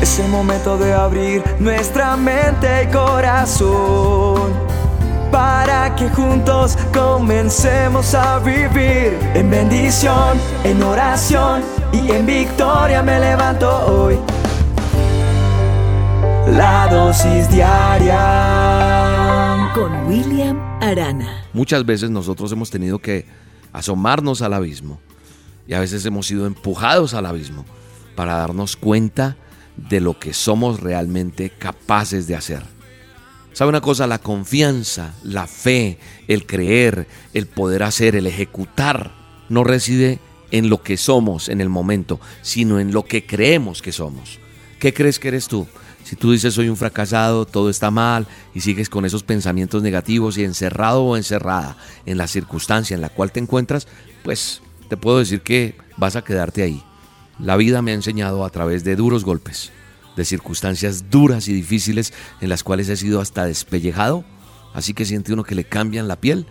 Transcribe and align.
Es 0.00 0.18
el 0.20 0.28
momento 0.28 0.78
de 0.78 0.92
abrir 0.94 1.42
nuestra 1.58 2.16
mente 2.16 2.84
y 2.84 2.86
corazón 2.92 4.52
para 5.32 5.94
que 5.96 6.08
juntos 6.08 6.78
comencemos 6.94 8.14
a 8.14 8.38
vivir 8.38 9.18
en 9.34 9.50
bendición, 9.50 10.38
en 10.64 10.82
oración 10.82 11.62
y 11.92 12.10
en 12.12 12.26
victoria 12.26 13.02
me 13.02 13.18
levanto 13.18 13.68
hoy. 13.86 14.16
La 16.46 16.88
dosis 16.88 17.50
diaria 17.50 18.16
con 19.74 20.06
William 20.06 20.58
Arana. 20.80 21.44
Muchas 21.52 21.84
veces 21.84 22.08
nosotros 22.08 22.52
hemos 22.52 22.70
tenido 22.70 22.98
que 23.00 23.26
asomarnos 23.72 24.42
al 24.42 24.54
abismo 24.54 25.00
y 25.66 25.74
a 25.74 25.80
veces 25.80 26.06
hemos 26.06 26.26
sido 26.26 26.46
empujados 26.46 27.14
al 27.14 27.26
abismo 27.26 27.64
para 28.14 28.36
darnos 28.36 28.76
cuenta 28.76 29.36
de 29.88 30.00
lo 30.00 30.18
que 30.18 30.34
somos 30.34 30.80
realmente 30.80 31.50
capaces 31.50 32.26
de 32.26 32.36
hacer. 32.36 32.62
¿Sabe 33.52 33.70
una 33.70 33.80
cosa? 33.80 34.06
La 34.06 34.18
confianza, 34.18 35.14
la 35.22 35.46
fe, 35.46 35.98
el 36.28 36.46
creer, 36.46 37.06
el 37.34 37.46
poder 37.46 37.82
hacer, 37.82 38.14
el 38.14 38.26
ejecutar, 38.26 39.12
no 39.48 39.64
reside 39.64 40.18
en 40.50 40.68
lo 40.70 40.82
que 40.82 40.96
somos 40.96 41.48
en 41.48 41.60
el 41.60 41.68
momento, 41.68 42.20
sino 42.42 42.78
en 42.80 42.92
lo 42.92 43.04
que 43.04 43.26
creemos 43.26 43.82
que 43.82 43.92
somos. 43.92 44.38
¿Qué 44.78 44.94
crees 44.94 45.18
que 45.18 45.28
eres 45.28 45.48
tú? 45.48 45.66
Si 46.04 46.16
tú 46.16 46.32
dices 46.32 46.54
soy 46.54 46.68
un 46.68 46.76
fracasado, 46.76 47.44
todo 47.44 47.68
está 47.68 47.90
mal 47.90 48.26
y 48.54 48.60
sigues 48.60 48.88
con 48.88 49.04
esos 49.04 49.24
pensamientos 49.24 49.82
negativos 49.82 50.38
y 50.38 50.44
encerrado 50.44 51.02
o 51.02 51.16
encerrada 51.16 51.76
en 52.06 52.16
la 52.16 52.28
circunstancia 52.28 52.94
en 52.94 53.00
la 53.00 53.10
cual 53.10 53.32
te 53.32 53.40
encuentras, 53.40 53.88
pues 54.22 54.62
te 54.88 54.96
puedo 54.96 55.18
decir 55.18 55.42
que 55.42 55.76
vas 55.96 56.16
a 56.16 56.22
quedarte 56.22 56.62
ahí. 56.62 56.82
La 57.38 57.56
vida 57.56 57.82
me 57.82 57.92
ha 57.92 57.94
enseñado 57.94 58.44
a 58.44 58.50
través 58.50 58.82
de 58.82 58.96
duros 58.96 59.24
golpes, 59.24 59.70
de 60.16 60.24
circunstancias 60.24 61.08
duras 61.08 61.46
y 61.46 61.52
difíciles 61.52 62.12
en 62.40 62.48
las 62.48 62.64
cuales 62.64 62.88
he 62.88 62.96
sido 62.96 63.20
hasta 63.20 63.46
despellejado, 63.46 64.24
así 64.74 64.92
que 64.92 65.04
siente 65.04 65.32
uno 65.32 65.44
que 65.44 65.54
le 65.54 65.62
cambian 65.62 66.08
la 66.08 66.20
piel, 66.20 66.46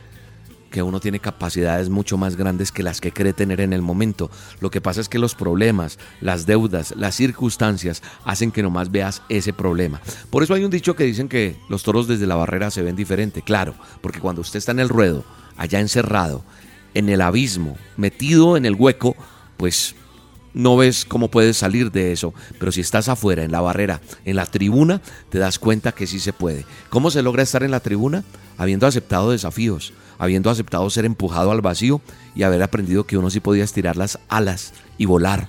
que 0.72 0.82
uno 0.82 1.02
tiene 1.02 1.20
capacidades 1.20 1.90
mucho 1.90 2.18
más 2.18 2.38
grandes 2.38 2.72
que 2.72 2.84
las 2.84 3.02
que 3.02 3.12
cree 3.12 3.34
tener 3.34 3.60
en 3.60 3.74
el 3.74 3.82
momento. 3.82 4.32
Lo 4.62 4.70
que 4.70 4.80
pasa 4.80 5.02
es 5.02 5.10
que 5.10 5.20
los 5.20 5.36
problemas, 5.36 6.00
las 6.22 6.46
deudas, 6.46 6.94
las 6.96 7.16
circunstancias 7.16 8.02
hacen 8.24 8.52
que 8.52 8.64
nomás 8.64 8.90
veas 8.90 9.22
ese 9.28 9.52
problema. 9.52 10.02
Por 10.30 10.44
eso 10.44 10.54
hay 10.54 10.64
un 10.64 10.72
dicho 10.72 10.96
que 10.96 11.04
dicen 11.04 11.28
que 11.28 11.58
los 11.68 11.84
toros 11.84 12.08
desde 12.08 12.28
la 12.28 12.36
barrera 12.36 12.72
se 12.72 12.82
ven 12.82 12.96
diferente, 12.96 13.42
claro, 13.42 13.76
porque 14.02 14.22
cuando 14.22 14.42
usted 14.42 14.60
está 14.60 14.72
en 14.72 14.80
el 14.80 14.90
ruedo, 14.90 15.26
allá 15.58 15.82
encerrado, 15.82 16.44
en 16.94 17.10
el 17.10 17.22
abismo, 17.22 17.78
metido 17.98 18.56
en 18.56 18.66
el 18.66 18.76
hueco, 18.76 19.16
pues 19.58 19.96
no 20.58 20.76
ves 20.76 21.06
cómo 21.06 21.30
puedes 21.30 21.56
salir 21.56 21.92
de 21.92 22.12
eso, 22.12 22.34
pero 22.60 22.72
si 22.72 22.82
estás 22.82 23.10
afuera, 23.10 23.44
en 23.44 23.52
la 23.52 23.62
barrera, 23.62 24.02
en 24.26 24.36
la 24.36 24.48
tribuna, 24.48 25.02
te 25.30 25.38
das 25.38 25.60
cuenta 25.60 25.92
que 25.92 26.08
sí 26.08 26.20
se 26.20 26.34
puede. 26.34 26.66
¿Cómo 26.90 27.12
se 27.12 27.22
logra 27.22 27.44
estar 27.44 27.62
en 27.62 27.70
la 27.70 27.80
tribuna? 27.80 28.24
Habiendo 28.58 28.88
aceptado 28.88 29.30
desafíos, 29.30 29.94
habiendo 30.18 30.50
aceptado 30.50 30.90
ser 30.90 31.06
empujado 31.06 31.52
al 31.52 31.62
vacío 31.62 32.02
y 32.34 32.42
haber 32.42 32.64
aprendido 32.64 33.06
que 33.06 33.18
uno 33.18 33.30
sí 33.30 33.40
podía 33.40 33.64
estirar 33.64 33.98
las 33.98 34.18
alas 34.30 34.74
y 34.98 35.06
volar, 35.06 35.48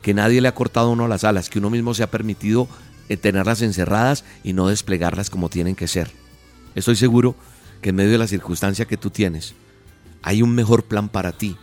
que 0.00 0.14
nadie 0.14 0.40
le 0.40 0.48
ha 0.48 0.54
cortado 0.54 0.88
a 0.88 0.92
uno 0.92 1.08
las 1.08 1.24
alas, 1.24 1.50
que 1.50 1.58
uno 1.58 1.68
mismo 1.68 1.92
se 1.92 2.02
ha 2.02 2.10
permitido 2.10 2.68
eh, 3.10 3.18
tenerlas 3.18 3.60
encerradas 3.60 4.24
y 4.42 4.54
no 4.54 4.68
desplegarlas 4.68 5.28
como 5.28 5.50
tienen 5.50 5.74
que 5.74 5.88
ser. 5.88 6.10
Estoy 6.74 6.96
seguro 6.96 7.36
que 7.82 7.90
en 7.90 7.96
medio 7.96 8.12
de 8.12 8.18
la 8.18 8.26
circunstancia 8.26 8.86
que 8.86 8.96
tú 8.96 9.10
tienes, 9.10 9.52
hay 10.22 10.40
un 10.40 10.54
mejor 10.54 10.84
plan 10.84 11.10
para 11.10 11.32
ti, 11.32 11.58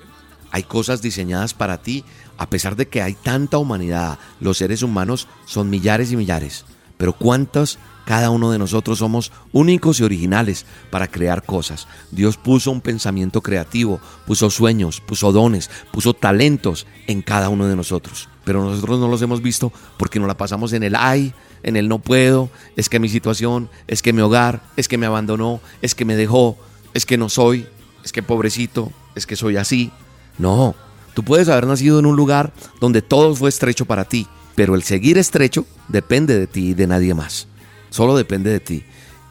hay 0.56 0.64
cosas 0.64 1.02
diseñadas 1.02 1.54
para 1.54 1.82
ti, 1.82 2.06
a 2.38 2.50
pesar 2.50 2.78
de 2.78 2.88
que 2.88 3.02
hay 3.02 3.14
tanta 3.14 3.58
humanidad, 3.58 4.18
los 4.40 4.58
seres 4.58 4.84
humanos 4.84 5.28
son 5.46 5.70
millares 5.70 6.14
y 6.14 6.16
millares, 6.16 6.64
pero 6.98 7.12
¿cuántos 7.12 7.78
cada 8.06 8.30
uno 8.30 8.52
de 8.52 8.58
nosotros 8.58 9.00
somos 9.00 9.34
únicos 9.52 10.00
y 10.00 10.04
originales 10.04 10.66
para 10.92 11.10
crear 11.10 11.44
cosas? 11.44 11.90
Dios 12.10 12.38
puso 12.38 12.72
un 12.72 12.80
pensamiento 12.80 13.42
creativo, 13.42 14.00
puso 14.26 14.50
sueños, 14.50 15.02
puso 15.02 15.34
dones, 15.34 15.70
puso 15.92 16.14
talentos 16.14 16.88
en 17.08 17.22
cada 17.22 17.50
uno 17.50 17.68
de 17.68 17.76
nosotros, 17.76 18.30
pero 18.46 18.64
nosotros 18.64 18.98
no 18.98 19.10
los 19.10 19.22
hemos 19.22 19.42
visto 19.42 19.74
porque 19.98 20.20
nos 20.20 20.30
la 20.30 20.38
pasamos 20.38 20.72
en 20.72 20.84
el 20.84 20.96
ay, 20.96 21.34
en 21.64 21.76
el 21.76 21.90
no 21.90 22.00
puedo, 22.00 22.50
es 22.78 22.88
que 22.88 23.02
mi 23.02 23.10
situación, 23.10 23.70
es 23.88 24.02
que 24.02 24.14
mi 24.14 24.22
hogar, 24.22 24.62
es 24.78 24.88
que 24.88 24.98
me 24.98 25.06
abandonó, 25.06 25.60
es 25.82 25.96
que 25.96 26.06
me 26.06 26.16
dejó, 26.16 26.58
es 26.94 27.06
que 27.06 27.18
no 27.18 27.28
soy, 27.28 27.68
es 28.06 28.14
que 28.14 28.24
pobrecito, 28.24 28.94
es 29.16 29.26
que 29.26 29.36
soy 29.36 29.58
así, 29.58 29.92
no, 30.38 30.76
tú 31.14 31.24
puedes 31.24 31.50
haber 31.50 31.68
nacido 31.68 32.00
en 32.00 32.06
un 32.06 32.16
lugar 32.16 32.54
donde 32.80 33.02
todo 33.02 33.36
fue 33.36 33.50
estrecho 33.50 33.86
para 33.86 34.06
ti, 34.06 34.28
pero 34.56 34.76
el 34.76 34.84
seguir 34.84 35.18
estrecho 35.18 35.66
depende 35.88 36.38
de 36.38 36.48
ti 36.48 36.70
y 36.70 36.74
de 36.74 36.88
nadie 36.88 37.14
más. 37.14 37.48
Solo 37.90 38.16
depende 38.16 38.50
de 38.50 38.60
ti. 38.60 38.84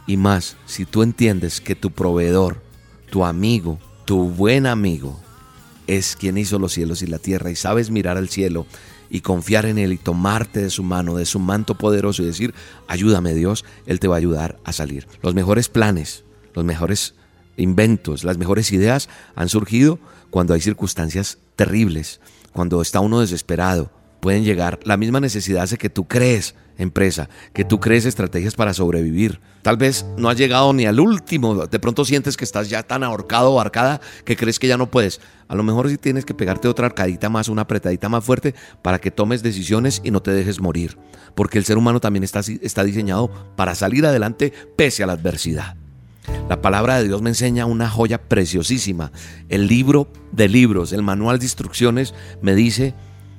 Y 0.06 0.16
más, 0.16 0.56
si 0.66 0.84
tú 0.84 1.02
entiendes 1.02 1.60
que 1.60 1.74
tu 1.74 1.90
proveedor, 1.90 2.62
tu 3.10 3.24
amigo, 3.24 3.78
tu 4.04 4.28
buen 4.28 4.66
amigo, 4.66 5.18
es 5.86 6.16
quien 6.16 6.38
hizo 6.38 6.58
los 6.58 6.72
cielos 6.72 7.02
y 7.02 7.06
la 7.06 7.18
tierra 7.18 7.50
y 7.50 7.56
sabes 7.56 7.90
mirar 7.90 8.16
al 8.16 8.28
cielo 8.28 8.66
y 9.10 9.20
confiar 9.20 9.66
en 9.66 9.78
Él 9.78 9.92
y 9.92 9.98
tomarte 9.98 10.60
de 10.60 10.70
su 10.70 10.82
mano, 10.82 11.16
de 11.16 11.26
su 11.26 11.38
manto 11.38 11.74
poderoso 11.76 12.22
y 12.22 12.26
decir, 12.26 12.54
ayúdame 12.88 13.34
Dios, 13.34 13.64
Él 13.86 14.00
te 14.00 14.08
va 14.08 14.16
a 14.16 14.18
ayudar 14.18 14.58
a 14.64 14.72
salir. 14.72 15.06
Los 15.22 15.34
mejores 15.34 15.68
planes, 15.68 16.24
los 16.54 16.64
mejores 16.64 17.14
inventos, 17.56 18.24
las 18.24 18.38
mejores 18.38 18.72
ideas 18.72 19.08
han 19.36 19.48
surgido 19.48 19.98
cuando 20.34 20.52
hay 20.52 20.60
circunstancias 20.60 21.38
terribles, 21.54 22.20
cuando 22.52 22.82
está 22.82 22.98
uno 22.98 23.20
desesperado. 23.20 23.92
Pueden 24.18 24.42
llegar, 24.42 24.80
la 24.82 24.96
misma 24.96 25.20
necesidad 25.20 25.62
hace 25.62 25.78
que 25.78 25.90
tú 25.90 26.08
crees 26.08 26.56
empresa, 26.76 27.28
que 27.52 27.64
tú 27.64 27.78
crees 27.78 28.04
estrategias 28.04 28.56
para 28.56 28.74
sobrevivir. 28.74 29.40
Tal 29.62 29.76
vez 29.76 30.04
no 30.18 30.28
has 30.28 30.36
llegado 30.36 30.72
ni 30.72 30.86
al 30.86 30.98
último, 30.98 31.68
de 31.68 31.78
pronto 31.78 32.04
sientes 32.04 32.36
que 32.36 32.42
estás 32.42 32.68
ya 32.68 32.82
tan 32.82 33.04
ahorcado 33.04 33.52
o 33.52 33.60
arcada 33.60 34.00
que 34.24 34.36
crees 34.36 34.58
que 34.58 34.66
ya 34.66 34.76
no 34.76 34.90
puedes. 34.90 35.20
A 35.46 35.54
lo 35.54 35.62
mejor 35.62 35.88
sí 35.88 35.98
tienes 35.98 36.24
que 36.24 36.34
pegarte 36.34 36.66
otra 36.66 36.86
arcadita 36.86 37.28
más, 37.28 37.48
una 37.48 37.62
apretadita 37.62 38.08
más 38.08 38.24
fuerte 38.24 38.56
para 38.82 38.98
que 38.98 39.12
tomes 39.12 39.40
decisiones 39.44 40.00
y 40.02 40.10
no 40.10 40.20
te 40.20 40.32
dejes 40.32 40.60
morir. 40.60 40.98
Porque 41.36 41.58
el 41.58 41.64
ser 41.64 41.78
humano 41.78 42.00
también 42.00 42.24
está, 42.24 42.40
está 42.40 42.82
diseñado 42.82 43.30
para 43.54 43.76
salir 43.76 44.04
adelante 44.04 44.52
pese 44.74 45.04
a 45.04 45.06
la 45.06 45.12
adversidad. 45.12 45.76
La 46.48 46.60
palabra 46.60 46.98
de 46.98 47.04
Dios 47.04 47.22
me 47.22 47.30
enseña 47.30 47.66
una 47.66 47.88
joya 47.88 48.18
preciosísima. 48.28 49.12
El 49.48 49.66
libro 49.66 50.10
de 50.32 50.48
libros, 50.48 50.92
el 50.92 51.02
manual 51.02 51.38
de 51.38 51.46
instrucciones 51.46 52.14
me 52.42 52.54
dice 52.54 52.94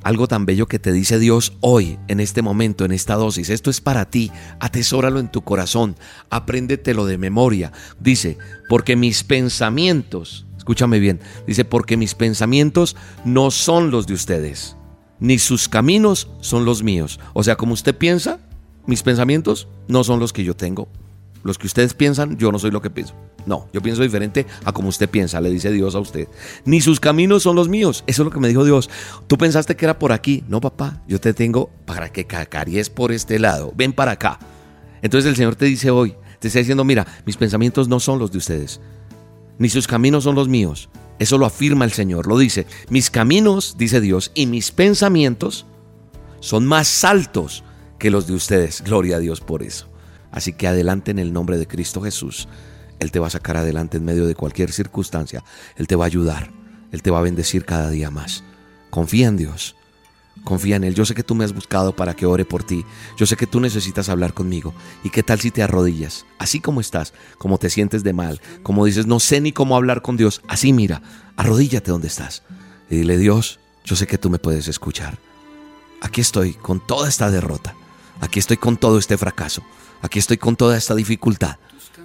algo 0.05 0.27
tan 0.27 0.45
bello 0.45 0.67
que 0.67 0.77
te 0.77 0.91
dice 0.91 1.17
Dios 1.17 1.53
hoy, 1.61 1.97
en 2.07 2.19
este 2.19 2.43
momento, 2.43 2.85
en 2.85 2.91
esta 2.91 3.15
dosis. 3.15 3.49
Esto 3.49 3.71
es 3.71 3.81
para 3.81 4.05
ti, 4.05 4.31
atesóralo 4.59 5.19
en 5.19 5.31
tu 5.31 5.41
corazón, 5.43 5.95
apréndetelo 6.29 7.07
de 7.07 7.17
memoria. 7.17 7.71
Dice, 7.99 8.37
porque 8.69 8.95
mis 8.95 9.23
pensamientos, 9.23 10.45
escúchame 10.57 10.99
bien, 10.99 11.21
dice, 11.47 11.65
porque 11.65 11.97
mis 11.97 12.13
pensamientos 12.13 12.95
no 13.25 13.49
son 13.49 13.89
los 13.89 14.05
de 14.05 14.13
ustedes, 14.13 14.77
ni 15.19 15.39
sus 15.39 15.67
caminos 15.67 16.29
son 16.39 16.65
los 16.65 16.83
míos. 16.83 17.19
O 17.33 17.43
sea, 17.43 17.55
como 17.55 17.73
usted 17.73 17.97
piensa, 17.97 18.39
mis 18.85 19.01
pensamientos 19.01 19.67
no 19.87 20.03
son 20.03 20.19
los 20.19 20.33
que 20.33 20.43
yo 20.43 20.55
tengo, 20.55 20.87
los 21.45 21.59
que 21.59 21.67
ustedes 21.67 21.93
piensan, 21.93 22.37
yo 22.37 22.51
no 22.51 22.57
soy 22.57 22.71
lo 22.71 22.81
que 22.81 22.89
pienso. 22.89 23.13
No, 23.45 23.69
yo 23.71 23.79
pienso 23.79 24.01
diferente 24.01 24.47
a 24.63 24.71
como 24.71 24.89
usted 24.89 25.07
piensa, 25.07 25.39
le 25.39 25.51
dice 25.51 25.71
Dios 25.71 25.93
a 25.93 25.99
usted. 25.99 26.27
Ni 26.65 26.81
sus 26.81 26.99
caminos 26.99 27.43
son 27.43 27.55
los 27.55 27.69
míos. 27.69 28.03
Eso 28.07 28.23
es 28.23 28.25
lo 28.25 28.31
que 28.31 28.39
me 28.39 28.47
dijo 28.47 28.65
Dios. 28.65 28.89
Tú 29.27 29.37
pensaste 29.37 29.75
que 29.75 29.85
era 29.85 29.99
por 29.99 30.11
aquí. 30.11 30.43
No, 30.47 30.59
papá, 30.59 31.03
yo 31.07 31.21
te 31.21 31.35
tengo 31.35 31.69
para 31.85 32.11
que 32.11 32.25
cacaries 32.25 32.89
por 32.89 33.11
este 33.11 33.37
lado. 33.37 33.71
Ven 33.75 33.93
para 33.93 34.13
acá. 34.13 34.39
Entonces 35.03 35.29
el 35.29 35.35
Señor 35.35 35.55
te 35.55 35.65
dice 35.65 35.91
hoy, 35.91 36.15
te 36.39 36.47
está 36.47 36.57
diciendo, 36.57 36.83
mira, 36.83 37.05
mis 37.27 37.37
pensamientos 37.37 37.87
no 37.87 37.99
son 37.99 38.17
los 38.17 38.31
de 38.31 38.39
ustedes. 38.39 38.81
Ni 39.59 39.69
sus 39.69 39.85
caminos 39.85 40.23
son 40.23 40.33
los 40.33 40.47
míos. 40.47 40.89
Eso 41.19 41.37
lo 41.37 41.45
afirma 41.45 41.85
el 41.85 41.91
Señor, 41.91 42.25
lo 42.25 42.39
dice. 42.39 42.65
Mis 42.89 43.11
caminos, 43.11 43.75
dice 43.77 44.01
Dios, 44.01 44.31
y 44.33 44.47
mis 44.47 44.71
pensamientos 44.71 45.67
son 46.39 46.65
más 46.65 47.03
altos 47.03 47.63
que 47.99 48.09
los 48.09 48.25
de 48.25 48.33
ustedes. 48.33 48.81
Gloria 48.81 49.17
a 49.17 49.19
Dios 49.19 49.41
por 49.41 49.61
eso. 49.61 49.87
Así 50.35 50.53
que 50.53 50.67
adelante 50.67 51.09
en 51.09 51.19
el 51.19 51.33
nombre 51.33 51.57
de 51.57 51.65
Cristo 51.65 52.01
Jesús. 52.01 52.47
Él 52.99 53.11
te 53.11 53.19
va 53.19 53.27
a 53.27 53.31
sacar 53.31 53.57
adelante 53.57 53.97
en 53.97 54.05
medio 54.05 54.27
de 54.27 54.35
cualquier 54.35 54.71
circunstancia. 54.71 55.43
Él 55.75 55.87
te 55.87 55.95
va 55.95 56.05
a 56.05 56.07
ayudar. 56.07 56.51
Él 56.91 57.01
te 57.01 57.09
va 57.11 57.19
a 57.19 57.23
bendecir 57.23 57.65
cada 57.65 57.89
día 57.89 58.11
más. 58.11 58.43
Confía 58.89 59.27
en 59.27 59.37
Dios. 59.37 59.75
Confía 60.43 60.75
en 60.75 60.83
Él. 60.83 60.93
Yo 60.93 61.05
sé 61.05 61.15
que 61.15 61.23
tú 61.23 61.35
me 61.35 61.43
has 61.43 61.53
buscado 61.53 61.95
para 61.95 62.13
que 62.13 62.25
ore 62.25 62.45
por 62.45 62.63
ti. 62.63 62.85
Yo 63.17 63.25
sé 63.25 63.35
que 63.35 63.47
tú 63.47 63.59
necesitas 63.59 64.09
hablar 64.09 64.33
conmigo. 64.33 64.73
¿Y 65.03 65.09
qué 65.09 65.23
tal 65.23 65.39
si 65.39 65.51
te 65.51 65.63
arrodillas? 65.63 66.25
Así 66.37 66.59
como 66.59 66.81
estás, 66.81 67.13
como 67.37 67.57
te 67.57 67.69
sientes 67.69 68.03
de 68.03 68.13
mal, 68.13 68.41
como 68.61 68.85
dices, 68.85 69.07
no 69.07 69.19
sé 69.19 69.41
ni 69.41 69.51
cómo 69.51 69.75
hablar 69.75 70.01
con 70.01 70.17
Dios. 70.17 70.41
Así 70.47 70.71
mira, 70.71 71.01
arrodíllate 71.35 71.91
donde 71.91 72.07
estás. 72.07 72.43
Y 72.89 72.97
dile, 72.97 73.17
Dios, 73.17 73.59
yo 73.83 73.95
sé 73.95 74.05
que 74.07 74.17
tú 74.17 74.29
me 74.29 74.39
puedes 74.39 74.67
escuchar. 74.67 75.17
Aquí 76.01 76.21
estoy 76.21 76.53
con 76.53 76.85
toda 76.85 77.09
esta 77.09 77.31
derrota. 77.31 77.75
Aquí 78.21 78.39
estoy 78.39 78.57
con 78.57 78.77
todo 78.77 78.97
este 78.99 79.17
fracaso. 79.17 79.63
Aquí 80.05 80.19
estoy 80.19 80.37
con 80.37 80.55
toda 80.55 80.77
esta 80.77 80.93
dificultad 80.93 81.57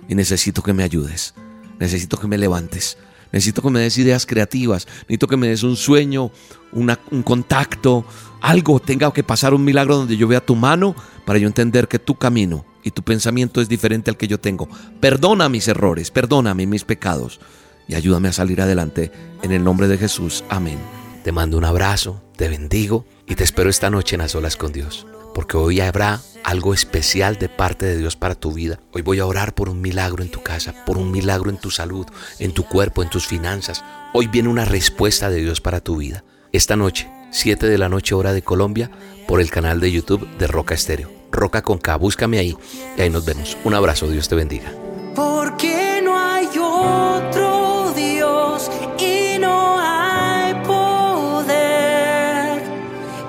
y 0.08 0.14
necesito 0.14 0.62
que 0.62 0.72
me 0.72 0.84
ayudes. 0.84 1.34
Necesito 1.78 2.18
que 2.18 2.26
me 2.26 2.38
levantes. 2.38 2.96
Necesito 3.30 3.60
que 3.60 3.68
me 3.68 3.80
des 3.80 3.98
ideas 3.98 4.24
creativas. 4.24 4.86
Necesito 5.02 5.26
que 5.26 5.36
me 5.36 5.48
des 5.48 5.62
un 5.64 5.76
sueño, 5.76 6.30
un 6.72 7.22
contacto, 7.22 8.06
algo. 8.40 8.80
Tenga 8.80 9.12
que 9.12 9.22
pasar 9.22 9.52
un 9.52 9.64
milagro 9.64 9.98
donde 9.98 10.16
yo 10.16 10.26
vea 10.26 10.40
tu 10.40 10.56
mano 10.56 10.96
para 11.26 11.38
yo 11.38 11.46
entender 11.46 11.88
que 11.88 11.98
tu 11.98 12.14
camino 12.14 12.64
y 12.82 12.90
tu 12.90 13.02
pensamiento 13.02 13.60
es 13.60 13.68
diferente 13.68 14.10
al 14.10 14.16
que 14.16 14.28
yo 14.28 14.40
tengo. 14.40 14.66
Perdona 14.98 15.50
mis 15.50 15.68
errores, 15.68 16.10
perdóname 16.10 16.66
mis 16.66 16.84
pecados 16.84 17.38
y 17.86 17.96
ayúdame 17.96 18.28
a 18.28 18.32
salir 18.32 18.62
adelante 18.62 19.12
en 19.42 19.52
el 19.52 19.62
nombre 19.62 19.88
de 19.88 19.98
Jesús. 19.98 20.42
Amén. 20.48 20.78
Te 21.22 21.32
mando 21.32 21.58
un 21.58 21.64
abrazo, 21.64 22.22
te 22.34 22.48
bendigo 22.48 23.04
y 23.26 23.34
te 23.34 23.44
espero 23.44 23.68
esta 23.68 23.90
noche 23.90 24.16
en 24.16 24.22
las 24.22 24.34
olas 24.34 24.56
con 24.56 24.72
Dios, 24.72 25.06
porque 25.34 25.56
hoy 25.56 25.80
habrá 25.80 26.20
algo 26.44 26.74
especial 26.74 27.36
de 27.38 27.48
parte 27.48 27.86
de 27.86 27.96
Dios 27.96 28.16
para 28.16 28.34
tu 28.34 28.52
vida. 28.52 28.80
Hoy 28.92 29.02
voy 29.02 29.18
a 29.18 29.26
orar 29.26 29.54
por 29.54 29.68
un 29.68 29.80
milagro 29.80 30.22
en 30.22 30.30
tu 30.30 30.42
casa, 30.42 30.84
por 30.84 30.96
un 30.98 31.10
milagro 31.10 31.50
en 31.50 31.58
tu 31.58 31.70
salud, 31.70 32.06
en 32.38 32.52
tu 32.52 32.64
cuerpo, 32.64 33.02
en 33.02 33.10
tus 33.10 33.26
finanzas. 33.26 33.84
Hoy 34.12 34.26
viene 34.26 34.48
una 34.48 34.64
respuesta 34.64 35.30
de 35.30 35.40
Dios 35.40 35.60
para 35.60 35.80
tu 35.80 35.96
vida. 35.96 36.24
Esta 36.52 36.76
noche, 36.76 37.08
7 37.30 37.66
de 37.66 37.78
la 37.78 37.88
noche 37.88 38.14
hora 38.14 38.32
de 38.32 38.42
Colombia, 38.42 38.90
por 39.28 39.40
el 39.40 39.50
canal 39.50 39.80
de 39.80 39.92
YouTube 39.92 40.28
de 40.38 40.46
Roca 40.46 40.74
Estéreo. 40.74 41.10
Roca 41.30 41.62
con 41.62 41.78
K, 41.78 41.96
búscame 41.96 42.38
ahí 42.38 42.56
y 42.96 43.00
ahí 43.00 43.10
nos 43.10 43.24
vemos. 43.24 43.56
Un 43.64 43.74
abrazo, 43.74 44.08
Dios 44.08 44.28
te 44.28 44.34
bendiga. 44.34 44.72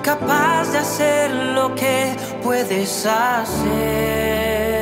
Capaz 0.02 0.72
de 0.72 0.78
hacer 0.78 1.30
lo 1.30 1.74
que 1.74 2.16
puedes 2.42 3.06
hacer. 3.06 4.81